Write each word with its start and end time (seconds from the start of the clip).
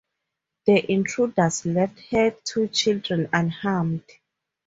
The 0.65 0.91
intruders 0.91 1.63
left 1.63 1.99
her 2.09 2.31
two 2.31 2.69
children 2.69 3.29
unharmed. 3.31 4.03